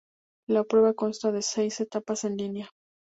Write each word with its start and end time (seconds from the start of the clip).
La 0.47 0.63
prueba 0.63 0.95
constó 0.95 1.31
de 1.31 1.43
seis 1.43 1.79
etapas 1.79 2.23
en 2.23 2.35
línea. 2.37 2.71